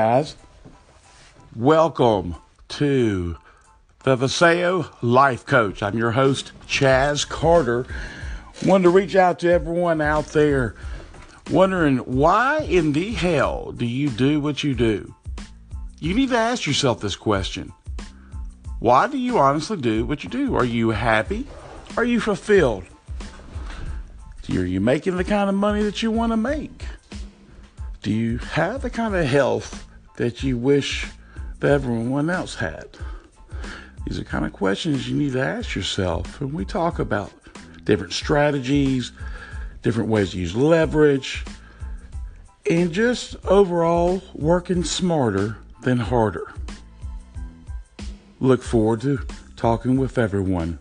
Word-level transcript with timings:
guys. 0.00 0.34
Welcome 1.54 2.34
to 2.68 3.36
the 4.02 4.16
Vaseo 4.16 4.90
Life 5.02 5.44
Coach. 5.44 5.82
I'm 5.82 5.98
your 5.98 6.12
host, 6.12 6.52
Chas 6.66 7.26
Carter. 7.26 7.84
Wanted 8.64 8.84
to 8.84 8.88
reach 8.88 9.14
out 9.14 9.40
to 9.40 9.52
everyone 9.52 10.00
out 10.00 10.28
there 10.28 10.74
wondering 11.50 11.98
why 11.98 12.60
in 12.60 12.92
the 12.92 13.12
hell 13.12 13.72
do 13.72 13.84
you 13.84 14.08
do 14.08 14.40
what 14.40 14.64
you 14.64 14.74
do? 14.74 15.14
You 15.98 16.14
need 16.14 16.30
to 16.30 16.38
ask 16.38 16.66
yourself 16.66 17.02
this 17.02 17.14
question. 17.14 17.70
Why 18.78 19.06
do 19.06 19.18
you 19.18 19.36
honestly 19.36 19.76
do 19.76 20.06
what 20.06 20.24
you 20.24 20.30
do? 20.30 20.56
Are 20.56 20.64
you 20.64 20.88
happy? 20.88 21.46
Are 21.98 22.04
you 22.04 22.20
fulfilled? 22.20 22.84
Are 24.48 24.64
you 24.64 24.80
making 24.80 25.18
the 25.18 25.24
kind 25.24 25.50
of 25.50 25.56
money 25.56 25.82
that 25.82 26.02
you 26.02 26.10
want 26.10 26.32
to 26.32 26.38
make? 26.38 26.86
Do 28.00 28.10
you 28.10 28.38
have 28.38 28.80
the 28.80 28.88
kind 28.88 29.14
of 29.14 29.26
health 29.26 29.88
that 30.16 30.42
you 30.42 30.56
wish 30.56 31.06
that 31.60 31.72
everyone 31.72 32.30
else 32.30 32.54
had? 32.54 32.88
These 34.06 34.18
are 34.18 34.24
kind 34.24 34.44
of 34.44 34.52
questions 34.52 35.08
you 35.08 35.16
need 35.16 35.32
to 35.34 35.42
ask 35.42 35.74
yourself. 35.74 36.40
And 36.40 36.52
we 36.52 36.64
talk 36.64 36.98
about 36.98 37.32
different 37.84 38.12
strategies, 38.12 39.12
different 39.82 40.08
ways 40.08 40.30
to 40.30 40.38
use 40.38 40.56
leverage, 40.56 41.44
and 42.70 42.92
just 42.92 43.36
overall 43.46 44.22
working 44.34 44.84
smarter 44.84 45.56
than 45.82 45.98
harder. 45.98 46.52
Look 48.38 48.62
forward 48.62 49.02
to 49.02 49.20
talking 49.56 49.96
with 49.96 50.18
everyone. 50.18 50.78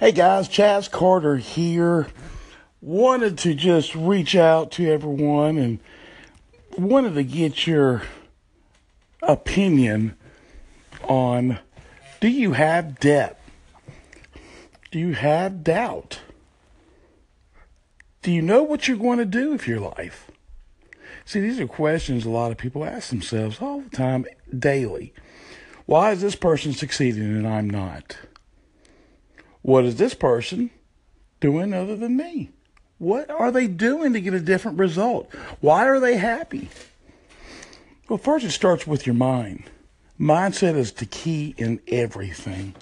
Hey 0.00 0.12
guys, 0.12 0.48
Chas 0.48 0.88
Carter 0.88 1.36
here. 1.36 2.06
Wanted 2.80 3.36
to 3.40 3.52
just 3.52 3.94
reach 3.94 4.34
out 4.34 4.70
to 4.72 4.90
everyone 4.90 5.58
and 5.58 5.78
wanted 6.78 7.16
to 7.16 7.22
get 7.22 7.66
your 7.66 8.04
opinion 9.20 10.16
on 11.04 11.58
do 12.18 12.28
you 12.28 12.52
have 12.52 12.98
debt? 12.98 13.42
Do 14.90 14.98
you 14.98 15.12
have 15.12 15.62
doubt? 15.62 16.20
Do 18.22 18.32
you 18.32 18.40
know 18.40 18.62
what 18.62 18.88
you're 18.88 18.96
going 18.96 19.18
to 19.18 19.26
do 19.26 19.50
with 19.50 19.68
your 19.68 19.80
life? 19.80 20.30
See, 21.26 21.40
these 21.40 21.60
are 21.60 21.66
questions 21.66 22.24
a 22.24 22.30
lot 22.30 22.50
of 22.50 22.56
people 22.56 22.86
ask 22.86 23.10
themselves 23.10 23.60
all 23.60 23.82
the 23.82 23.94
time, 23.94 24.24
daily. 24.58 25.12
Why 25.84 26.12
is 26.12 26.22
this 26.22 26.36
person 26.36 26.72
succeeding 26.72 27.24
and 27.24 27.46
I'm 27.46 27.68
not? 27.68 28.16
What 29.62 29.84
is 29.84 29.96
this 29.96 30.14
person 30.14 30.70
doing 31.40 31.72
other 31.72 31.96
than 31.96 32.16
me? 32.16 32.50
What 32.98 33.30
are 33.30 33.50
they 33.50 33.66
doing 33.66 34.12
to 34.12 34.20
get 34.20 34.34
a 34.34 34.40
different 34.40 34.78
result? 34.78 35.32
Why 35.60 35.86
are 35.86 36.00
they 36.00 36.16
happy? 36.16 36.68
Well, 38.08 38.18
first, 38.18 38.44
it 38.44 38.50
starts 38.50 38.86
with 38.86 39.06
your 39.06 39.14
mind. 39.14 39.64
Mindset 40.18 40.76
is 40.76 40.92
the 40.92 41.06
key 41.06 41.54
in 41.56 41.80
everything. 41.88 42.74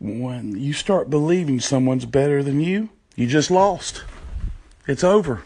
When 0.00 0.58
you 0.58 0.72
start 0.72 1.10
believing 1.10 1.60
someone's 1.60 2.06
better 2.06 2.42
than 2.42 2.60
you, 2.60 2.88
you 3.14 3.28
just 3.28 3.50
lost. 3.50 4.02
It's 4.88 5.04
over. 5.04 5.42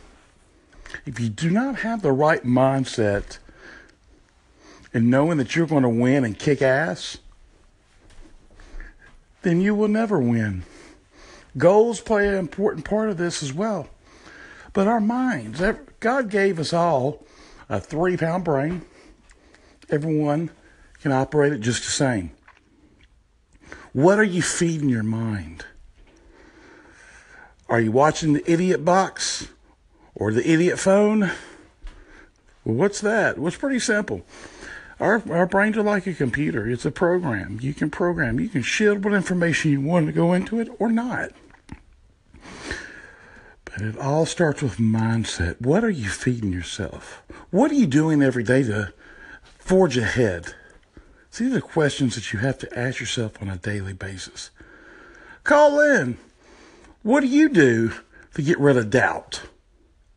If 1.05 1.21
you 1.21 1.29
do 1.29 1.51
not 1.51 1.81
have 1.81 2.01
the 2.01 2.13
right 2.13 2.43
mindset 2.45 3.39
and 4.95 5.11
knowing 5.11 5.37
that 5.37 5.55
you're 5.55 5.67
going 5.67 5.83
to 5.83 5.89
win 5.91 6.25
and 6.25 6.39
kick 6.39 6.63
ass, 6.63 7.19
then 9.47 9.61
you 9.61 9.77
will 9.77 9.87
never 9.87 10.19
win. 10.19 10.65
Goals 11.57 12.01
play 12.01 12.27
an 12.27 12.35
important 12.35 12.85
part 12.85 13.11
of 13.11 13.17
this 13.17 13.45
as 13.45 13.53
well. 13.53 13.89
But 14.73 14.89
our 14.89 14.99
minds, 14.99 15.63
God 16.01 16.31
gave 16.31 16.59
us 16.59 16.73
all 16.73 17.25
a 17.69 17.79
three 17.79 18.17
pound 18.17 18.43
brain. 18.43 18.83
Everyone 19.89 20.51
can 21.01 21.13
operate 21.13 21.53
it 21.53 21.61
just 21.61 21.85
the 21.85 21.93
same. 21.93 22.33
What 23.93 24.19
are 24.19 24.25
you 24.25 24.43
feeding 24.43 24.89
your 24.89 25.05
mind? 25.05 25.65
Are 27.69 27.81
you 27.81 27.93
watching 27.93 28.33
the 28.33 28.51
idiot 28.51 28.85
box 28.85 29.47
or 30.17 30.33
the 30.33 30.51
idiot 30.51 30.81
phone? 30.81 31.21
Well, 32.65 32.75
what's 32.75 33.01
that? 33.01 33.39
Well, 33.39 33.47
it's 33.47 33.57
pretty 33.57 33.79
simple. 33.79 34.27
Our, 34.99 35.23
our 35.31 35.47
brains 35.47 35.77
are 35.77 35.83
like 35.83 36.07
a 36.07 36.15
computer. 36.15 36.69
It's 36.69 36.87
a 36.87 36.91
program. 36.91 37.59
You 37.61 37.75
can 37.75 37.91
program. 37.91 38.41
You 38.41 38.49
can 38.49 38.63
shield 38.63 39.05
what 39.05 39.13
information 39.13 39.71
you 39.71 39.81
want 39.81 40.07
to 40.07 40.13
go 40.13 40.33
into 40.33 40.59
it 40.59 40.69
or 40.79 40.91
not. 40.91 41.33
But 43.65 43.83
it 43.83 43.99
all 43.99 44.25
starts 44.25 44.63
with 44.63 44.79
mindset. 44.79 45.61
What 45.61 45.85
are 45.85 45.91
you 45.91 46.09
feeding 46.09 46.53
yourself? 46.53 47.23
What 47.51 47.71
are 47.71 47.75
you 47.75 47.87
doing 47.87 48.23
every 48.23 48.43
day 48.43 48.63
to 48.63 48.95
forge 49.59 49.99
ahead? 49.99 50.55
these 51.37 51.55
are 51.55 51.61
questions 51.61 52.15
that 52.15 52.33
you 52.33 52.39
have 52.39 52.57
to 52.57 52.79
ask 52.79 52.99
yourself 52.99 53.43
on 53.43 53.51
a 53.51 53.59
daily 53.59 53.93
basis. 53.93 54.51
Call 55.45 55.79
in. 55.81 56.17
What 57.03 57.21
do 57.21 57.27
you 57.27 57.51
do 57.51 57.93
to 58.35 58.43
get 58.43 58.59
rid 58.59 58.79
of 58.79 58.89
doubt? 58.89 59.43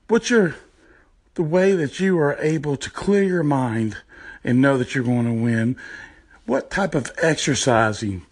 What's 0.08 0.30
your 0.30 0.56
the 1.34 1.44
way 1.44 1.74
that 1.74 2.00
you 2.00 2.18
are 2.18 2.38
able 2.40 2.78
to 2.78 2.90
clear 2.90 3.24
your 3.24 3.44
mind 3.44 3.98
and 4.44 4.62
know 4.62 4.78
that 4.78 4.96
you're 4.96 5.04
going 5.04 5.26
to 5.26 5.34
win. 5.34 5.76
What 6.46 6.70
type 6.70 6.96
of 6.96 7.12
exercising 7.22 8.26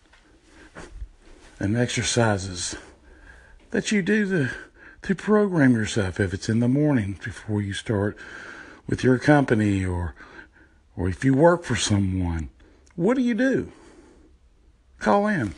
and 1.59 1.77
exercises 1.77 2.75
that 3.71 3.91
you 3.91 4.01
do 4.01 4.29
to, 4.29 4.51
to 5.03 5.15
program 5.15 5.73
yourself 5.73 6.19
if 6.19 6.33
it's 6.33 6.49
in 6.49 6.59
the 6.59 6.67
morning 6.67 7.19
before 7.23 7.61
you 7.61 7.73
start 7.73 8.17
with 8.87 9.03
your 9.03 9.19
company 9.19 9.85
or 9.85 10.15
or 10.97 11.07
if 11.07 11.23
you 11.23 11.33
work 11.33 11.63
for 11.63 11.75
someone. 11.75 12.49
What 12.95 13.15
do 13.15 13.21
you 13.21 13.35
do? 13.35 13.71
Call 14.97 15.27
in. 15.27 15.53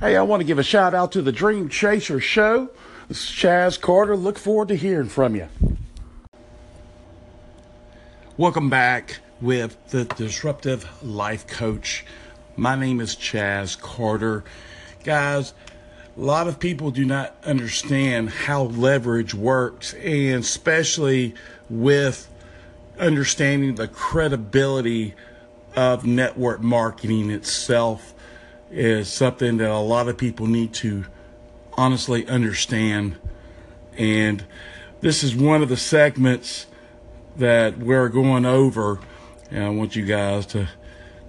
Hey, 0.00 0.14
I 0.14 0.22
want 0.22 0.40
to 0.40 0.44
give 0.46 0.58
a 0.58 0.62
shout 0.62 0.92
out 0.92 1.12
to 1.12 1.22
the 1.22 1.32
Dream 1.32 1.70
Chaser 1.70 2.20
Show. 2.20 2.68
This 3.08 3.24
is 3.24 3.30
Chas 3.30 3.78
Carter. 3.78 4.14
Look 4.14 4.38
forward 4.38 4.68
to 4.68 4.76
hearing 4.76 5.08
from 5.08 5.34
you. 5.34 5.48
Welcome 8.38 8.68
back 8.68 9.20
with 9.40 9.78
the 9.88 10.04
Disruptive 10.04 11.02
Life 11.02 11.46
Coach. 11.46 12.04
My 12.54 12.76
name 12.76 13.00
is 13.00 13.16
Chas 13.16 13.76
Carter. 13.76 14.44
Guys, 15.04 15.54
a 16.14 16.20
lot 16.20 16.46
of 16.46 16.60
people 16.60 16.90
do 16.90 17.06
not 17.06 17.34
understand 17.44 18.28
how 18.28 18.64
leverage 18.64 19.32
works, 19.32 19.94
and 19.94 20.44
especially 20.44 21.34
with 21.70 22.28
understanding 22.98 23.76
the 23.76 23.88
credibility 23.88 25.14
of 25.74 26.04
network 26.04 26.60
marketing 26.60 27.30
itself 27.30 28.12
is 28.70 29.08
something 29.08 29.56
that 29.56 29.70
a 29.70 29.78
lot 29.78 30.08
of 30.08 30.18
people 30.18 30.46
need 30.46 30.74
to 30.74 31.06
honestly 31.72 32.28
understand. 32.28 33.16
And 33.96 34.44
this 35.00 35.24
is 35.24 35.34
one 35.34 35.62
of 35.62 35.70
the 35.70 35.78
segments 35.78 36.66
that 37.38 37.78
we're 37.78 38.08
going 38.08 38.46
over, 38.46 38.98
and 39.50 39.64
I 39.64 39.68
want 39.68 39.96
you 39.96 40.04
guys 40.04 40.46
to 40.46 40.68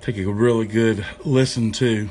take 0.01 0.17
a 0.17 0.25
really 0.25 0.65
good 0.65 1.05
listen 1.25 1.71
to. 1.73 2.09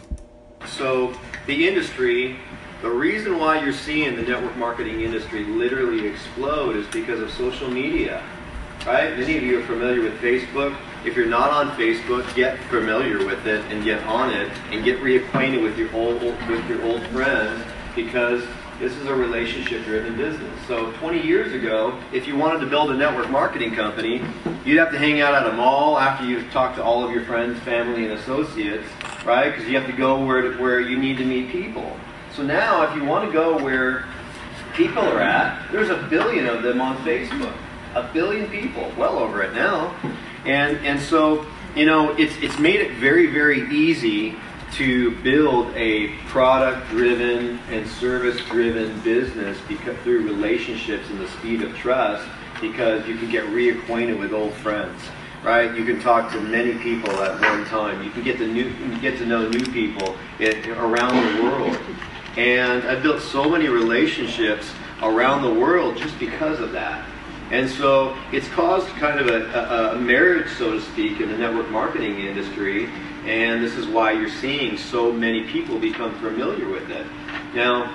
So, 0.66 1.14
the 1.46 1.68
industry, 1.68 2.36
the 2.82 2.90
reason 2.90 3.38
why 3.38 3.62
you're 3.62 3.72
seeing 3.72 4.16
the 4.16 4.22
network 4.22 4.56
marketing 4.56 5.00
industry 5.00 5.44
literally 5.44 6.06
explode 6.06 6.76
is 6.76 6.86
because 6.88 7.20
of 7.20 7.30
social 7.32 7.70
media. 7.70 8.22
Right? 8.84 9.18
Many 9.18 9.36
of 9.36 9.42
you 9.42 9.58
are 9.58 9.66
familiar 9.66 10.02
with 10.02 10.20
Facebook. 10.20 10.76
If 11.04 11.16
you're 11.16 11.26
not 11.26 11.50
on 11.50 11.70
Facebook, 11.76 12.32
get 12.34 12.58
familiar 12.64 13.24
with 13.24 13.46
it 13.46 13.64
and 13.72 13.82
get 13.82 14.02
on 14.04 14.30
it 14.30 14.50
and 14.70 14.84
get 14.84 15.00
reacquainted 15.00 15.62
with 15.62 15.78
your 15.78 15.92
old 15.94 16.20
with 16.22 16.68
your 16.68 16.82
old 16.82 17.04
friends 17.08 17.64
because 17.96 18.44
this 18.78 18.94
is 18.96 19.06
a 19.06 19.14
relationship 19.14 19.84
driven 19.84 20.16
business. 20.16 20.52
So 20.66 20.92
20 20.92 21.22
years 21.22 21.52
ago, 21.54 21.98
if 22.12 22.28
you 22.28 22.36
wanted 22.36 22.60
to 22.60 22.66
build 22.66 22.90
a 22.90 22.94
network 22.94 23.30
marketing 23.30 23.74
company, 23.74 24.22
you'd 24.64 24.78
have 24.78 24.90
to 24.92 24.98
hang 24.98 25.20
out 25.22 25.34
at 25.34 25.46
a 25.46 25.52
mall 25.52 25.98
after 25.98 26.26
you've 26.26 26.50
talked 26.50 26.76
to 26.76 26.84
all 26.84 27.02
of 27.02 27.10
your 27.10 27.24
friends, 27.24 27.58
family, 27.60 28.04
and 28.04 28.12
associates, 28.12 28.86
right? 29.24 29.50
Because 29.50 29.66
you 29.66 29.76
have 29.78 29.86
to 29.86 29.96
go 29.96 30.22
where, 30.24 30.52
where 30.54 30.80
you 30.80 30.98
need 30.98 31.16
to 31.16 31.24
meet 31.24 31.50
people. 31.50 31.96
So 32.34 32.42
now, 32.42 32.82
if 32.82 32.94
you 32.94 33.04
want 33.04 33.26
to 33.26 33.32
go 33.32 33.62
where 33.62 34.04
people 34.74 35.02
are 35.02 35.22
at, 35.22 35.72
there's 35.72 35.88
a 35.88 36.06
billion 36.10 36.46
of 36.46 36.62
them 36.62 36.82
on 36.82 36.98
Facebook. 36.98 37.54
A 37.94 38.02
billion 38.12 38.50
people, 38.50 38.92
well 38.98 39.18
over 39.18 39.42
it 39.42 39.54
now. 39.54 39.96
And, 40.44 40.76
and 40.84 41.00
so, 41.00 41.46
you 41.74 41.86
know, 41.86 42.10
it's, 42.18 42.36
it's 42.42 42.58
made 42.58 42.80
it 42.80 42.92
very, 42.96 43.28
very 43.28 43.62
easy 43.74 44.36
to 44.76 45.10
build 45.22 45.72
a 45.74 46.08
product 46.26 46.88
driven 46.90 47.58
and 47.70 47.88
service 47.88 48.40
driven 48.46 48.98
business 49.00 49.58
because, 49.68 49.96
through 49.98 50.24
relationships 50.24 51.08
and 51.10 51.20
the 51.20 51.28
speed 51.28 51.62
of 51.62 51.74
trust 51.76 52.28
because 52.60 53.06
you 53.06 53.16
can 53.16 53.30
get 53.30 53.44
reacquainted 53.46 54.18
with 54.18 54.32
old 54.32 54.52
friends 54.54 55.00
right? 55.46 55.76
You 55.76 55.84
can 55.84 56.00
talk 56.00 56.32
to 56.32 56.40
many 56.40 56.74
people 56.78 57.10
at 57.22 57.40
one 57.40 57.64
time. 57.66 58.02
You 58.02 58.10
can 58.10 58.24
get 58.24 58.36
to 58.38 58.46
new 58.48 58.72
get 58.98 59.16
to 59.18 59.26
know 59.26 59.48
new 59.48 59.64
people 59.66 60.16
around 60.40 61.36
the 61.36 61.42
world. 61.44 61.78
And 62.36 62.82
i've 62.84 63.02
built 63.02 63.22
so 63.22 63.48
many 63.48 63.68
relationships 63.68 64.70
around 65.02 65.42
the 65.42 65.60
world 65.60 65.96
just 65.96 66.18
because 66.18 66.60
of 66.60 66.72
that. 66.72 67.06
And 67.50 67.70
so 67.70 68.16
it's 68.32 68.48
caused 68.48 68.88
kind 68.96 69.20
of 69.20 69.28
a, 69.28 69.44
a, 69.52 69.96
a 69.96 70.00
marriage 70.00 70.50
so 70.58 70.72
to 70.72 70.80
speak 70.80 71.20
in 71.20 71.30
the 71.30 71.38
network 71.38 71.70
marketing 71.70 72.18
industry 72.18 72.90
and 73.26 73.62
this 73.62 73.74
is 73.74 73.88
why 73.88 74.12
you're 74.12 74.28
seeing 74.28 74.78
so 74.78 75.10
many 75.12 75.42
people 75.44 75.80
become 75.80 76.14
familiar 76.20 76.68
with 76.68 76.88
it. 76.90 77.04
Now, 77.54 77.92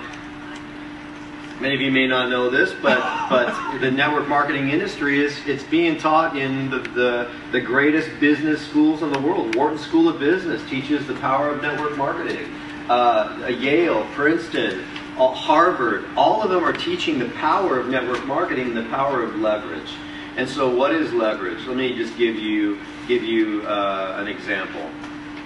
many 1.61 1.73
of 1.73 1.79
you 1.79 1.89
may 1.89 2.05
not 2.05 2.29
know 2.29 2.49
this, 2.49 2.73
but 2.81 2.99
but 3.29 3.79
the 3.79 3.89
network 3.89 4.27
marketing 4.27 4.69
industry 4.69 5.23
is 5.23 5.37
it's 5.47 5.63
being 5.63 5.97
taught 5.97 6.35
in 6.35 6.69
the, 6.69 6.79
the, 6.79 7.31
the 7.53 7.61
greatest 7.61 8.09
business 8.19 8.61
schools 8.67 9.03
in 9.03 9.13
the 9.13 9.19
world. 9.19 9.55
Wharton 9.55 9.77
School 9.77 10.09
of 10.09 10.19
Business 10.19 10.61
teaches 10.69 11.07
the 11.07 11.15
power 11.15 11.49
of 11.49 11.61
network 11.61 11.95
marketing. 11.95 12.53
Uh, 12.89 13.47
Yale, 13.57 14.05
Princeton, 14.13 14.83
Harvard, 15.15 16.03
all 16.17 16.41
of 16.43 16.49
them 16.49 16.63
are 16.63 16.73
teaching 16.73 17.19
the 17.19 17.29
power 17.29 17.79
of 17.79 17.87
network 17.87 18.25
marketing, 18.25 18.73
the 18.73 18.83
power 18.85 19.23
of 19.23 19.37
leverage. 19.37 19.93
And 20.35 20.49
so, 20.49 20.73
what 20.75 20.91
is 20.91 21.13
leverage? 21.13 21.65
Let 21.67 21.77
me 21.77 21.95
just 21.95 22.17
give 22.17 22.35
you 22.35 22.81
give 23.07 23.23
you 23.23 23.61
uh, 23.63 24.17
an 24.19 24.27
example 24.27 24.89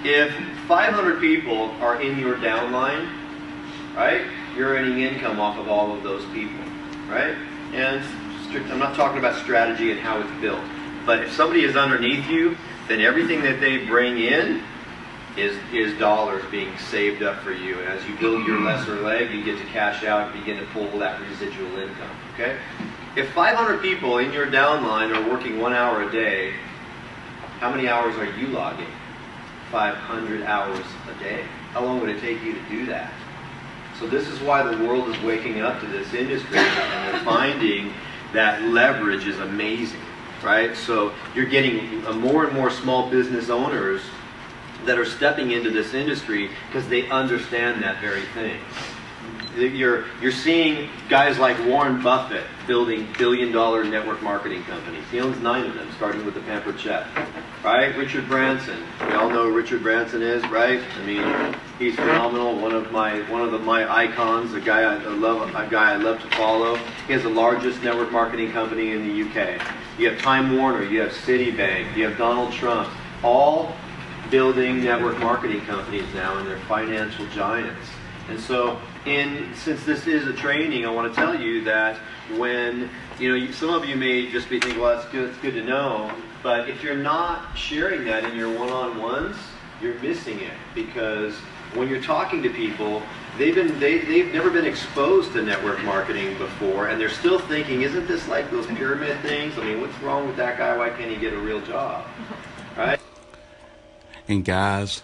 if 0.05 0.31
500 0.67 1.19
people 1.19 1.71
are 1.81 1.99
in 1.99 2.19
your 2.19 2.35
downline, 2.35 3.09
right, 3.95 4.21
you're 4.55 4.69
earning 4.69 4.99
income 4.99 5.39
off 5.39 5.57
of 5.57 5.67
all 5.67 5.95
of 5.95 6.03
those 6.03 6.23
people, 6.25 6.63
right? 7.09 7.35
And 7.73 8.03
I'm 8.71 8.79
not 8.79 8.95
talking 8.95 9.17
about 9.17 9.35
strategy 9.41 9.91
and 9.91 9.99
how 9.99 10.21
it's 10.21 10.41
built, 10.41 10.61
but 11.05 11.23
if 11.23 11.33
somebody 11.33 11.63
is 11.63 11.75
underneath 11.75 12.29
you, 12.29 12.55
then 12.87 13.01
everything 13.01 13.41
that 13.41 13.59
they 13.59 13.85
bring 13.85 14.19
in 14.19 14.63
is 15.35 15.57
is 15.73 15.97
dollars 15.99 16.43
being 16.49 16.77
saved 16.77 17.21
up 17.21 17.39
for 17.39 17.51
you. 17.51 17.79
And 17.79 17.89
as 17.89 18.07
you 18.07 18.15
build 18.17 18.45
your 18.47 18.57
mm-hmm. 18.57 18.67
lesser 18.67 19.01
leg, 19.01 19.31
you 19.31 19.43
get 19.43 19.57
to 19.57 19.65
cash 19.65 20.03
out 20.05 20.31
and 20.31 20.39
begin 20.39 20.57
to 20.59 20.65
pull 20.67 20.87
that 20.99 21.19
residual 21.19 21.77
income. 21.77 22.15
Okay? 22.35 22.57
If 23.17 23.31
500 23.33 23.81
people 23.81 24.19
in 24.19 24.31
your 24.31 24.47
downline 24.47 25.13
are 25.13 25.29
working 25.29 25.59
one 25.59 25.73
hour 25.73 26.03
a 26.03 26.11
day, 26.11 26.53
how 27.59 27.71
many 27.71 27.89
hours 27.89 28.15
are 28.17 28.31
you 28.37 28.47
logging? 28.47 28.87
500 29.71 30.43
hours 30.43 30.85
a 31.09 31.23
day. 31.23 31.43
How 31.71 31.83
long 31.83 31.99
would 31.99 32.09
it 32.09 32.21
take 32.21 32.41
you 32.43 32.53
to 32.53 32.69
do 32.69 32.85
that? 32.87 33.13
So 33.99 34.07
this 34.07 34.27
is 34.27 34.39
why 34.41 34.63
the 34.63 34.83
world 34.85 35.09
is 35.09 35.21
waking 35.23 35.61
up 35.61 35.79
to 35.79 35.87
this 35.87 36.13
industry 36.13 36.57
and 36.57 37.13
they're 37.13 37.23
finding 37.23 37.93
that 38.33 38.61
leverage 38.63 39.25
is 39.25 39.39
amazing, 39.39 40.01
right? 40.43 40.75
So 40.75 41.13
you're 41.33 41.45
getting 41.45 42.03
more 42.19 42.45
and 42.45 42.53
more 42.53 42.69
small 42.69 43.09
business 43.09 43.49
owners 43.49 44.01
that 44.85 44.99
are 44.99 45.05
stepping 45.05 45.51
into 45.51 45.69
this 45.71 45.93
industry 45.93 46.49
because 46.67 46.87
they 46.89 47.09
understand 47.09 47.81
that 47.83 48.01
very 48.01 48.25
thing. 48.33 48.59
You're, 49.57 50.05
you're 50.21 50.31
seeing 50.31 50.89
guys 51.09 51.37
like 51.39 51.57
Warren 51.65 52.01
Buffett 52.01 52.43
building 52.67 53.07
billion 53.17 53.51
dollar 53.51 53.83
network 53.83 54.21
marketing 54.21 54.63
companies. 54.63 55.03
He 55.11 55.19
owns 55.19 55.39
nine 55.39 55.65
of 55.65 55.75
them, 55.75 55.89
starting 55.95 56.25
with 56.25 56.33
the 56.33 56.41
Pampered 56.41 56.79
Chef 56.79 57.07
right? 57.65 57.97
Richard 57.97 58.27
Branson. 58.27 58.77
We 59.01 59.13
all 59.13 59.29
know 59.29 59.49
who 59.49 59.55
Richard 59.55 59.81
Branson 59.81 60.21
is, 60.21 60.43
right? 60.49 60.81
I 60.97 61.05
mean, 61.05 61.55
he's 61.79 61.95
phenomenal. 61.95 62.55
One 62.59 62.73
of 62.73 62.91
my 62.91 63.19
one 63.31 63.41
of 63.41 63.51
the, 63.51 63.57
my 63.57 63.91
icons. 63.91 64.53
A 64.53 64.61
guy 64.61 64.81
I 64.81 64.97
love. 65.07 65.49
A 65.49 65.67
guy 65.69 65.93
I 65.93 65.95
love 65.95 66.21
to 66.21 66.27
follow. 66.37 66.75
He 67.07 67.13
has 67.13 67.23
the 67.23 67.29
largest 67.29 67.81
network 67.81 68.11
marketing 68.11 68.51
company 68.51 68.91
in 68.91 69.07
the 69.07 69.23
UK. 69.23 69.59
You 69.97 70.11
have 70.11 70.21
Time 70.21 70.55
Warner. 70.55 70.83
You 70.83 71.01
have 71.01 71.11
Citibank. 71.11 71.97
You 71.97 72.07
have 72.07 72.17
Donald 72.17 72.53
Trump. 72.53 72.87
All 73.23 73.75
building 74.29 74.83
network 74.83 75.17
marketing 75.19 75.61
companies 75.61 76.05
now, 76.13 76.37
and 76.37 76.47
they're 76.47 76.59
financial 76.61 77.25
giants. 77.27 77.87
And 78.29 78.39
so, 78.39 78.79
in 79.05 79.53
since 79.55 79.83
this 79.85 80.07
is 80.07 80.27
a 80.27 80.33
training, 80.33 80.85
I 80.85 80.89
want 80.89 81.13
to 81.13 81.15
tell 81.15 81.39
you 81.39 81.63
that 81.65 81.97
when 82.37 82.89
you 83.19 83.37
know, 83.37 83.51
some 83.51 83.69
of 83.69 83.85
you 83.85 83.95
may 83.95 84.29
just 84.29 84.49
be 84.49 84.59
thinking, 84.59 84.81
well, 84.81 84.99
it's 84.99 85.09
good, 85.09 85.29
it's 85.29 85.37
good 85.39 85.53
to 85.53 85.63
know. 85.63 86.11
But 86.43 86.69
if 86.69 86.83
you're 86.83 86.95
not 86.95 87.57
sharing 87.57 88.05
that 88.05 88.23
in 88.23 88.35
your 88.35 88.55
one-on-ones, 88.57 89.35
you're 89.81 89.99
missing 89.99 90.39
it 90.39 90.53
because 90.73 91.33
when 91.73 91.89
you're 91.89 92.01
talking 92.01 92.43
to 92.43 92.49
people, 92.49 93.01
they've 93.37 93.55
been 93.55 93.79
they, 93.79 93.99
they've 93.99 94.33
never 94.33 94.49
been 94.49 94.65
exposed 94.65 95.33
to 95.33 95.41
network 95.41 95.83
marketing 95.83 96.37
before, 96.37 96.87
and 96.87 96.99
they're 96.99 97.09
still 97.09 97.39
thinking, 97.39 97.81
isn't 97.81 98.07
this 98.07 98.27
like 98.27 98.49
those 98.51 98.65
pyramid 98.67 99.19
things? 99.21 99.57
I 99.57 99.63
mean, 99.63 99.81
what's 99.81 99.97
wrong 99.99 100.27
with 100.27 100.37
that 100.37 100.57
guy? 100.57 100.77
Why 100.77 100.89
can't 100.89 101.11
he 101.11 101.17
get 101.17 101.33
a 101.33 101.39
real 101.39 101.61
job? 101.61 102.05
Right? 102.75 102.99
And 104.27 104.43
guys, 104.43 105.01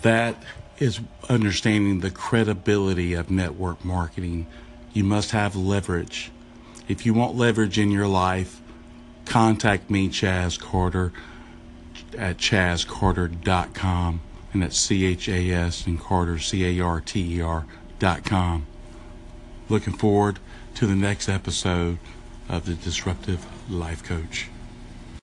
that 0.00 0.34
is 0.78 1.00
understanding 1.28 2.00
the 2.00 2.10
credibility 2.10 3.14
of 3.14 3.30
network 3.30 3.84
marketing. 3.84 4.46
You 4.92 5.04
must 5.04 5.30
have 5.30 5.54
leverage. 5.56 6.30
If 6.88 7.06
you 7.06 7.14
want 7.14 7.36
leverage 7.36 7.78
in 7.78 7.90
your 7.90 8.08
life, 8.08 8.60
contact 9.24 9.90
me, 9.90 10.08
Chas 10.08 10.58
Carter, 10.58 11.12
at 12.18 12.38
chascarter.com. 12.38 14.20
And 14.52 14.62
that's 14.62 14.78
C 14.78 15.06
H 15.06 15.28
A 15.28 15.50
S 15.50 15.86
and 15.86 15.98
Carter, 15.98 16.38
C 16.38 16.78
A 16.78 16.84
R 16.84 17.00
T 17.00 17.38
E 17.38 17.40
R.com. 17.40 18.66
Looking 19.68 19.94
forward 19.94 20.38
to 20.74 20.86
the 20.86 20.94
next 20.94 21.28
episode 21.28 21.98
of 22.48 22.66
the 22.66 22.74
Disruptive 22.74 23.46
Life 23.70 24.04
Coach. 24.04 24.48